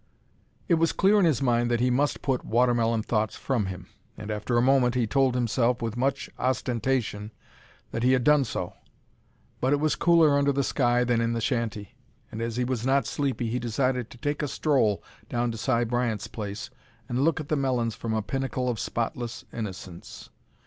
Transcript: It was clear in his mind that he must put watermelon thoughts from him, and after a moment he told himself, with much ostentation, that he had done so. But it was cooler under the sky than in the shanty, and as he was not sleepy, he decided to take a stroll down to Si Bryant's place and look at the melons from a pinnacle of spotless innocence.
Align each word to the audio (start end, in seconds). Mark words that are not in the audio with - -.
It 0.67 0.79
was 0.81 0.93
clear 0.93 1.19
in 1.19 1.25
his 1.25 1.43
mind 1.43 1.69
that 1.69 1.79
he 1.79 1.91
must 1.91 2.23
put 2.23 2.43
watermelon 2.43 3.03
thoughts 3.03 3.35
from 3.35 3.67
him, 3.67 3.85
and 4.17 4.31
after 4.31 4.57
a 4.57 4.59
moment 4.63 4.95
he 4.95 5.05
told 5.05 5.35
himself, 5.35 5.79
with 5.79 5.95
much 5.95 6.27
ostentation, 6.39 7.31
that 7.91 8.01
he 8.01 8.13
had 8.13 8.23
done 8.23 8.43
so. 8.45 8.73
But 9.59 9.73
it 9.73 9.79
was 9.79 9.93
cooler 9.95 10.35
under 10.39 10.51
the 10.51 10.63
sky 10.63 11.03
than 11.03 11.21
in 11.21 11.33
the 11.33 11.39
shanty, 11.39 11.93
and 12.31 12.41
as 12.41 12.55
he 12.55 12.63
was 12.65 12.83
not 12.83 13.05
sleepy, 13.05 13.47
he 13.51 13.59
decided 13.59 14.09
to 14.09 14.17
take 14.17 14.41
a 14.41 14.47
stroll 14.47 15.03
down 15.29 15.51
to 15.51 15.57
Si 15.59 15.83
Bryant's 15.83 16.25
place 16.25 16.71
and 17.07 17.23
look 17.23 17.39
at 17.39 17.49
the 17.49 17.55
melons 17.55 17.93
from 17.93 18.15
a 18.15 18.23
pinnacle 18.23 18.69
of 18.69 18.79
spotless 18.79 19.45
innocence. 19.53 20.31